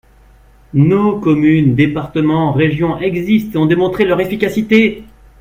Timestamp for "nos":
0.73-1.19